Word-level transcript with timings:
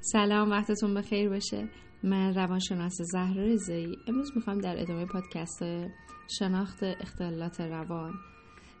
سلام 0.00 0.50
وقتتون 0.50 0.94
بخیر 0.94 1.28
باشه. 1.28 1.68
من 2.02 2.34
روانشناس 2.34 2.96
زهرا 3.12 3.44
رضایی. 3.44 3.96
امروز 4.08 4.32
می‌خوام 4.36 4.58
در 4.58 4.80
ادامه 4.80 5.06
پادکست 5.06 5.62
شناخت 6.38 6.82
اختلالات 6.82 7.60
روان. 7.60 8.14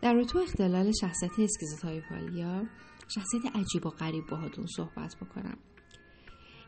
در 0.02 0.22
تو 0.22 0.38
اختلال 0.38 0.92
شخصیت 1.00 1.30
schizotypal 1.38 2.66
شخصیت 3.14 3.56
عجیب 3.56 3.86
و 3.86 3.90
غریب 3.90 4.24
باهاتون 4.30 4.66
صحبت 4.76 5.16
بکنم. 5.16 5.58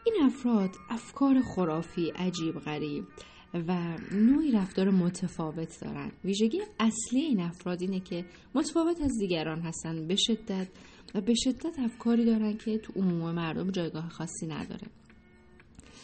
این 0.07 0.15
افراد 0.23 0.71
افکار 0.91 1.41
خرافی 1.41 2.11
عجیب 2.11 2.59
غریب 2.59 3.05
و 3.55 3.97
نوعی 4.13 4.53
رفتار 4.53 4.91
متفاوت 4.91 5.81
دارن. 5.81 6.13
ویژگی 6.25 6.61
اصلی 6.81 7.21
این 7.21 7.41
افراد 7.41 7.83
اینه 7.83 8.01
که 8.01 8.25
متفاوت 8.55 9.01
از 9.01 9.19
دیگران 9.19 9.61
هستن 9.61 10.07
به 10.07 10.17
شدت 10.17 10.69
و 11.15 11.21
به 11.21 11.35
شدت 11.35 11.79
افکاری 11.79 12.25
دارن 12.25 12.57
که 12.57 12.79
تو 12.79 12.93
عموم 12.97 13.35
مردم 13.35 13.71
جایگاه 13.71 14.09
خاصی 14.09 14.47
نداره. 14.47 14.87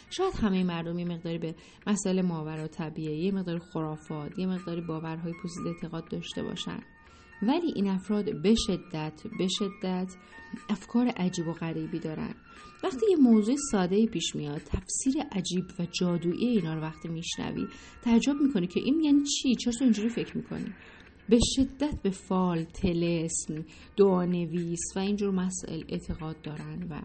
شاید 0.09 0.33
همه 0.33 0.63
مردم 0.63 0.99
یه 0.99 1.05
مقداری 1.05 1.37
به 1.37 1.55
مسائل 1.87 2.21
ماورا 2.21 2.67
طبیعه 2.67 3.17
یه 3.17 3.31
مقدار 3.31 3.59
خرافات 3.59 4.39
یه 4.39 4.47
مقداری 4.47 4.81
باورهای 4.81 5.33
پوسیده 5.41 5.69
اعتقاد 5.69 6.07
داشته 6.11 6.43
باشن. 6.43 6.79
ولی 7.41 7.73
این 7.75 7.87
افراد 7.87 8.41
به 8.41 8.55
شدت 8.55 9.23
به 9.39 9.47
شدت 9.47 10.15
افکار 10.69 11.07
عجیب 11.07 11.47
و 11.47 11.53
غریبی 11.53 11.99
دارن. 11.99 12.33
وقتی 12.83 13.05
یه 13.09 13.17
موضوع 13.17 13.55
ساده 13.71 14.05
پیش 14.05 14.35
میاد 14.35 14.61
تفسیر 14.61 15.13
عجیب 15.31 15.65
و 15.79 15.87
جادویی 15.99 16.47
اینا 16.47 16.73
رو 16.73 16.81
وقتی 16.81 17.09
میشنوی 17.09 17.67
تعجب 18.01 18.35
می‌کنی 18.41 18.67
که 18.67 18.79
این 18.79 19.01
یعنی 19.03 19.23
چی؟ 19.23 19.55
چرا 19.55 19.73
تو 19.73 19.83
اینجوری 19.83 20.09
فکر 20.09 20.37
می‌کنی؟ 20.37 20.73
به 21.29 21.39
شدت 21.55 22.01
به 22.03 22.09
فال 22.09 22.63
تلسم 22.63 23.65
دعانویس 23.97 24.79
و 24.95 24.99
اینجور 24.99 25.31
مسائل 25.31 25.83
اعتقاد 25.89 26.41
دارن 26.41 26.87
و 26.89 27.01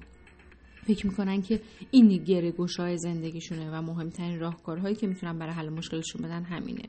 فکر 0.87 1.07
می‌کنن 1.07 1.43
که 1.43 1.61
این 1.91 2.25
گره 2.25 2.55
های 2.79 2.99
زندگیشونه 2.99 3.71
و 3.71 3.83
مهمترین 3.83 4.41
راهکارهایی 4.41 4.95
که 4.95 5.07
می‌تونن 5.07 5.39
برای 5.39 5.53
حل 5.53 5.69
مشکلشون 5.69 6.23
بدن 6.23 6.43
همینه. 6.43 6.89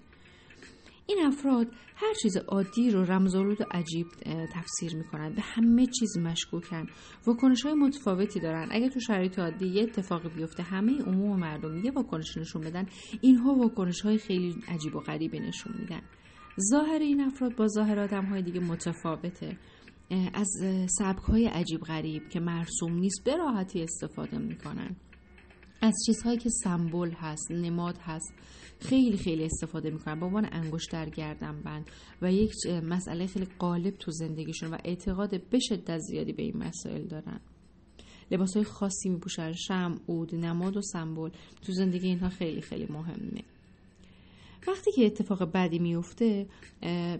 این 1.08 1.18
افراد 1.26 1.68
هر 1.96 2.14
چیز 2.22 2.38
عادی 2.38 2.92
رو 2.92 3.04
رمزالود 3.04 3.62
و 3.62 3.66
عجیب 3.72 4.08
تفسیر 4.54 4.96
می‌کنن. 4.96 5.34
به 5.34 5.42
همه 5.42 5.86
چیز 6.00 6.18
مشکوکن. 6.18 6.88
واکنش 7.28 7.64
های 7.64 7.74
متفاوتی 7.74 8.40
دارن. 8.40 8.68
اگه 8.72 8.90
تو 8.90 9.00
شرایط 9.00 9.40
عادی 9.40 9.68
یه 9.68 9.84
اتفاقی 9.84 10.30
بیفته 10.30 10.64
همه 10.64 11.02
عموم 11.02 11.40
مردم 11.40 11.86
یه 11.86 11.92
واکنش 11.92 12.38
نشون 12.38 12.62
بدن. 12.62 12.86
اینها 13.22 13.54
واکنش 13.54 14.02
های 14.02 14.18
خیلی 14.18 14.56
عجیب 14.68 14.96
و 14.96 15.00
غریبی 15.00 15.40
نشون 15.40 15.74
میدن. 15.80 16.02
ظاهر 16.60 17.00
این 17.00 17.22
افراد 17.22 17.56
با 17.56 17.68
ظاهر 17.68 18.00
آدم 18.00 18.26
های 18.26 18.42
دیگه 18.42 18.60
متفاوته. 18.60 19.58
از 20.34 20.48
سبک 21.00 21.24
های 21.24 21.46
عجیب 21.46 21.82
غریب 21.82 22.30
که 22.30 22.40
مرسوم 22.40 22.94
نیست 22.94 23.24
به 23.26 23.36
راحتی 23.36 23.84
استفاده 23.84 24.38
می‌کنن. 24.38 24.96
از 25.82 25.94
چیزهایی 26.06 26.38
که 26.38 26.50
سمبل 26.50 27.12
هست 27.12 27.52
نماد 27.52 27.98
هست 27.98 28.34
خیلی 28.80 29.18
خیلی 29.18 29.44
استفاده 29.44 29.90
می‌کنن. 29.90 30.20
به 30.20 30.26
عنوان 30.26 30.50
انگشت 30.52 30.92
در 30.92 31.10
گردن 31.10 31.62
بند 31.62 31.92
و 32.22 32.32
یک 32.32 32.52
مسئله 32.68 33.28
خیلی 33.28 33.48
غالب 33.60 33.94
تو 33.98 34.12
زندگیشون 34.12 34.70
و 34.70 34.78
اعتقاد 34.84 35.50
به 35.50 35.60
شدت 35.60 36.00
زیادی 36.00 36.34
به 36.34 36.44
این 36.44 36.58
مسائل 36.58 37.08
دارن. 37.08 37.40
لباس 38.32 38.54
های 38.54 38.64
خاصی 38.64 39.10
میپوشن 39.10 39.52
شم، 39.52 39.96
اود، 40.06 40.36
نماد 40.36 40.78
و 40.78 40.82
سمبل. 40.82 41.30
تو 41.62 41.72
زندگی 41.72 42.08
اینها 42.08 42.30
خیلی 42.30 42.62
خیلی 42.62 42.88
مهمه. 42.90 43.44
وقتی 44.68 44.92
که 44.92 45.06
اتفاق 45.06 45.52
بدی 45.52 45.80
میفته 45.80 46.48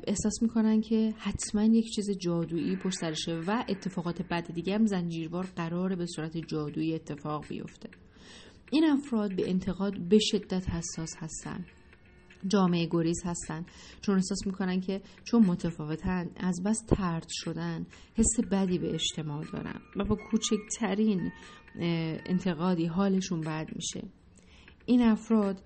احساس 0.08 0.42
می‌کنن 0.42 0.82
که 0.82 1.14
حتما 1.18 1.64
یک 1.64 1.86
چیز 1.96 2.18
جادویی 2.18 2.76
پشت 2.76 2.98
سرشه 2.98 3.42
و 3.48 3.64
اتفاقات 3.70 4.22
بد 4.22 4.52
دیگه 4.52 4.76
هم 4.76 4.86
زنجیروار 4.86 5.46
قراره 5.56 5.96
به 5.96 6.06
صورت 6.06 6.38
جادویی 6.38 6.96
اتفاق 6.96 7.48
بیفته. 7.48 7.90
این 8.72 8.86
افراد 8.86 9.36
به 9.36 9.50
انتقاد 9.50 10.00
به 10.10 10.20
شدت 10.20 10.70
حساس 10.70 11.16
هستن. 11.18 11.66
جامعه 12.48 12.88
گریز 12.92 13.22
هستن. 13.26 13.66
چون 14.02 14.16
احساس 14.16 14.48
می‌کنن 14.48 14.80
که 14.80 15.02
چون 15.24 15.46
متفاوتن 15.46 16.30
از 16.38 16.64
بس 16.66 16.78
ترد 16.88 17.26
شدن 17.30 17.86
حس 18.16 18.40
بدی 18.52 18.78
به 18.78 18.94
اجتماع 18.94 19.44
دارن 19.54 19.82
و 19.96 20.06
با 20.06 20.16
کوچکترین 20.32 21.32
انتقادی 22.26 22.86
حالشون 22.86 23.42
بد 23.42 23.68
میشه. 23.76 24.08
این 24.86 25.02
افراد 25.02 25.62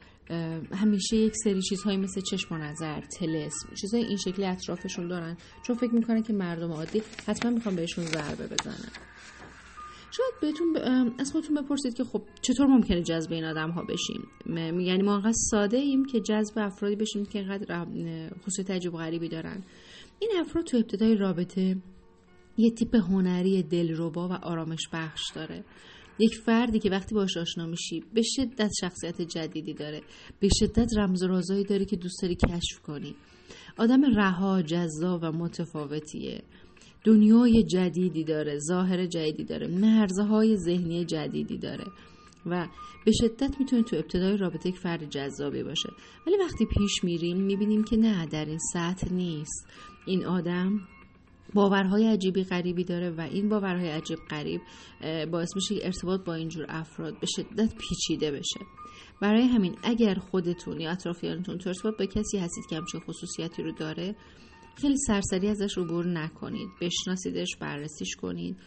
همیشه 0.74 1.18
یک 1.18 1.34
سری 1.44 1.62
چیزهایی 1.62 1.98
مثل 1.98 2.22
چشم 2.22 2.56
و 2.56 2.58
نظر 2.58 3.02
تلسم 3.02 3.76
چیزهای 3.82 4.04
این 4.04 4.18
شکلی 4.18 4.46
اطرافشون 4.46 5.08
دارن. 5.08 5.38
چون 5.68 5.76
فکر 5.76 5.96
می‌کنن 5.96 6.24
که 6.24 6.34
مردم 6.34 6.72
عادی 6.72 7.02
حتما 7.28 7.52
می‌خوان 7.52 7.76
بهشون 7.76 8.06
ضربه 8.06 8.48
بزنن. 8.48 8.92
شاید 10.12 10.34
بهتون 10.42 10.74
ب... 10.74 10.78
از 11.20 11.32
خودتون 11.32 11.64
بپرسید 11.64 11.94
که 11.94 12.04
خب 12.04 12.22
چطور 12.42 12.68
ممکنه 12.68 13.02
جذب 13.02 13.32
این 13.32 13.46
آدم 13.46 13.70
ها 13.70 13.84
بشیم 13.84 14.28
یعنی 14.80 15.04
ما 15.04 15.16
انقدر 15.16 15.34
ساده 15.52 15.78
ایم 15.78 16.06
که 16.06 16.20
جذب 16.20 16.60
افرادی 16.60 16.96
بشیم 16.96 17.26
که 17.26 17.40
اینقدر 17.40 17.86
خصوصیت 18.42 18.72
عجیب 18.72 18.92
غریبی 18.92 19.30
دارن. 19.30 19.64
این 20.20 20.32
افراد 20.40 20.66
تو 20.66 20.78
ابتدای 20.78 21.16
رابطه 21.16 21.78
یه 22.58 22.72
تیپ 22.72 22.96
هنری 22.96 23.64
دلربا 23.64 24.30
و 24.30 24.32
آرامش 24.32 24.88
بخش 24.94 25.22
داره. 25.36 25.64
یک 26.20 26.36
فردی 26.36 26.80
که 26.80 26.90
وقتی 26.90 27.16
باش 27.16 27.38
آشنا 27.38 27.66
میشی 27.66 28.04
به 28.14 28.22
شدت 28.22 28.72
شخصیت 28.82 29.22
جدیدی 29.22 29.74
داره. 29.74 30.02
به 30.40 30.50
شدت 30.60 30.98
رمز 30.98 31.24
و 31.24 31.28
رازایی 31.28 31.64
داره 31.64 31.86
که 31.86 31.96
دوست 31.96 32.22
داری 32.22 32.36
کشف 32.36 32.82
کنی. 32.82 33.16
آدم 33.78 34.16
رها 34.16 34.62
جذاب 34.62 35.20
و 35.24 35.32
متفاوتیه. 35.32 36.42
دنیای 37.04 37.64
جدیدی 37.64 38.24
داره 38.24 38.60
ظاهر 38.60 39.06
جدیدی 39.06 39.44
داره 39.44 39.68
مرزه 39.68 40.24
های 40.24 40.58
ذهنی 40.58 41.06
جدیدی 41.06 41.58
داره. 41.58 41.86
و 42.46 42.68
به 43.06 43.12
شدت 43.12 43.60
می‌تونه 43.60 43.84
تو 43.84 43.96
ابتدای 43.96 44.38
رابطه 44.38 44.70
یک 44.70 44.78
فرد 44.78 45.10
جذابی 45.10 45.64
باشه. 45.64 45.90
ولی 46.28 46.38
وقتی 46.38 46.66
پیش 46.66 47.04
میریم 47.04 47.38
می‌بینیم 47.38 47.84
که 47.84 47.98
نه 47.98 48.26
در 48.26 48.46
این 48.46 48.60
سطح 48.74 49.14
نیست. 49.14 49.68
این 50.06 50.26
آدم 50.26 50.80
باورهای 51.54 52.08
عجیبی 52.08 52.44
غریبی 52.44 52.84
داره 52.84 53.10
و 53.10 53.22
این 53.22 53.50
باورهای 53.50 53.90
عجیب 53.90 54.20
غریب 54.30 54.62
باعث 55.32 55.50
میشه 55.56 55.76
ارتباط 55.82 56.24
با 56.24 56.34
اینجور 56.34 56.66
افراد 56.70 57.20
به 57.20 57.28
شدت 57.28 57.74
پیچیده 57.76 58.32
بشه. 58.32 58.60
برای 59.22 59.48
همین 59.48 59.76
اگر 59.84 60.16
خودتون 60.16 60.82
یا 60.82 60.92
اطرافیانتون 60.92 61.58
تو 61.58 61.70
ارتباط 61.70 61.98
با 62.00 62.06
کسی 62.06 62.38
هستید 62.38 62.66
که 62.70 62.76
همچین 62.76 63.00
خصوصیتی 63.00 63.64
رو 63.64 63.72
داره 63.72 64.16
خیلی 64.82 64.98
سرسری 64.98 65.48
ازش 65.48 65.78
عبور 65.78 66.08
نکنید 66.08 66.70
بشناسیدش 66.82 67.56
بررسیش 67.60 68.16
کنید 68.16 68.58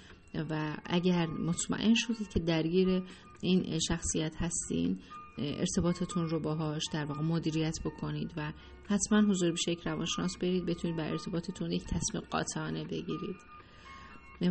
و 0.51 0.77
اگر 0.85 1.27
مطمئن 1.27 1.95
شدید 1.95 2.29
که 2.29 2.41
درگیر 2.41 3.03
این 3.43 3.79
شخصیت 3.89 4.37
هستین 4.37 4.99
ارتباطتون 5.41 6.29
رو 6.29 6.41
باهاش 6.41 6.83
در 6.93 7.05
واقع 7.05 7.23
مدیریت 7.23 7.79
بکنید 7.85 8.33
و 8.37 8.53
حتما 8.89 9.21
حضوری 9.31 9.51
پیش 9.51 9.73
یک 9.73 9.87
روانشناس 9.87 10.39
برید 10.39 10.67
بتونید 10.67 10.97
بر 10.97 11.11
ارتباطتون 11.11 11.73
یک 11.73 11.85
تصمیم 11.85 12.23
قاطعانه 12.31 12.85
بگیرید. 12.85 13.37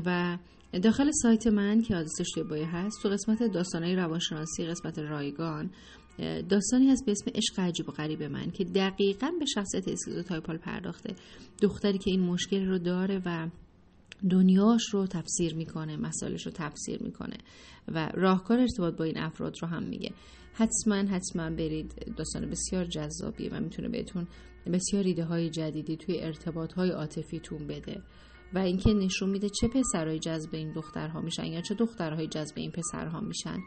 و 0.05 0.37
داخل 0.83 1.11
سایت 1.11 1.47
من 1.47 1.81
که 1.81 1.95
آدرسش 1.95 2.31
توی 2.33 2.43
bio 2.43 2.67
هست 2.67 3.03
تو 3.03 3.09
قسمت 3.09 3.43
داستانهای 3.43 3.95
روانشناسی 3.95 4.65
قسمت 4.65 4.99
رایگان 4.99 5.69
داستانی 6.49 6.89
هست 6.89 7.05
به 7.05 7.11
اسم 7.11 7.31
عشق 7.35 7.59
عجیب 7.59 7.89
و 7.89 7.91
غریب 7.91 8.23
من 8.23 8.51
که 8.51 8.63
دقیقا 8.63 9.31
به 9.39 9.45
شخصیت 9.45 9.87
schizotypal 9.87 10.57
پرداخته. 10.57 11.15
دختری 11.61 11.97
که 11.97 12.11
این 12.11 12.21
مشکل 12.21 12.65
رو 12.65 12.79
داره 12.79 13.21
و 13.25 13.49
دنیاش 14.29 14.89
رو 14.93 15.07
تفسیر 15.07 15.55
می‌کنه 15.55 15.97
مسائلش 15.97 16.45
رو 16.45 16.51
تفسیر 16.51 17.03
می‌کنه 17.03 17.37
و 17.87 18.11
راهکار 18.13 18.59
ارتباط 18.59 18.97
با 18.97 19.03
این 19.03 19.17
افراد 19.17 19.55
رو 19.61 19.67
هم 19.67 19.83
میگه. 19.83 20.11
حتما 20.53 20.95
حتما 20.95 21.49
برید. 21.49 22.13
داستان 22.17 22.49
بسیار 22.49 22.85
جذابیه 22.85 23.49
و 23.53 23.59
می‌تونه 23.59 23.89
بهتون 23.89 24.27
بسیار 24.73 25.03
ایده 25.03 25.23
های 25.23 25.49
جدیدی 25.49 25.97
توی 25.97 26.21
ارتباط 26.21 26.73
های 26.73 26.89
عاطفیتون 26.89 27.67
بده. 27.67 28.01
و 28.53 28.57
اینکه 28.57 28.93
نشون 28.93 29.29
میده 29.29 29.49
چه 29.49 29.67
پسرهای 29.67 30.19
جذب 30.19 30.49
این 30.55 30.73
دخترها 30.73 31.21
میشن 31.21 31.45
یا 31.45 31.61
چه 31.61 31.75
دخترهای 31.75 32.27
جذب 32.27 32.53
این 32.57 32.71
پسرها 32.71 33.19
میشن. 33.19 33.59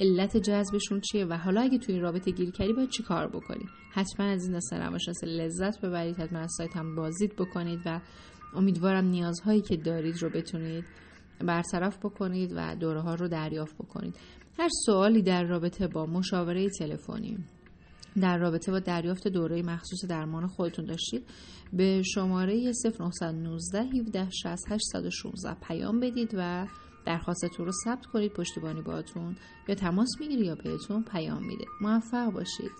علت 0.00 0.36
جذبشون 0.36 1.00
چیه 1.00 1.24
و 1.24 1.32
حالا 1.32 1.60
اگه 1.60 1.78
توی 1.78 1.94
این 1.94 2.02
رابطه 2.02 2.30
گیر 2.30 2.50
کردی 2.50 2.72
باید 2.72 2.90
چی 2.90 3.02
کار 3.02 3.28
بکنی؟ 3.28 3.64
حتما 3.90 4.26
از 4.26 4.42
این 4.44 4.52
داستان 4.52 4.80
روانشناسی 4.80 5.26
لذت 5.26 5.80
ببرید 5.80 6.16
حتما 6.16 6.38
از 6.38 6.52
سایت 6.56 6.76
هم 6.76 6.94
بازدید 6.94 7.36
بکنید 7.36 7.80
و 7.86 8.00
امیدوارم 8.54 9.04
نیازهایی 9.04 9.60
که 9.60 9.76
دارید 9.76 10.22
رو 10.22 10.30
بتونید 10.30 10.84
برطرف 11.40 11.98
بکنید 11.98 12.52
و 12.56 12.76
دوره 12.76 13.00
ها 13.00 13.14
رو 13.14 13.28
دریافت 13.28 13.74
بکنید. 13.74 14.16
هر 14.58 14.68
سوالی 14.86 15.22
در 15.22 15.44
رابطه 15.44 15.86
با 15.86 16.06
مشاوره 16.06 16.70
تلفنی 16.70 17.38
در 18.20 18.38
رابطه 18.38 18.72
با 18.72 18.78
دریافت 18.78 19.28
دوره 19.28 19.62
مخصوص 19.62 20.04
درمان 20.04 20.46
خودتون 20.46 20.84
داشتید 20.84 21.26
به 21.72 22.02
شماره 22.02 22.72
0919 23.00 23.82
17 23.82 24.30
60 24.30 24.72
816 24.72 25.54
پیام 25.54 26.00
بدید 26.00 26.34
و 26.38 26.66
درخواستتون 27.06 27.66
رو 27.66 27.72
ثبت 27.84 28.06
کنید 28.06 28.32
پشتیبانی 28.32 28.82
باتون 28.82 29.36
یا 29.68 29.74
تماس 29.74 30.08
می‌گیری 30.20 30.46
یا 30.46 30.54
بهتون 30.54 31.04
پیام 31.04 31.46
میده. 31.46 31.64
موفق 31.80 32.32
باشید. 32.32 32.70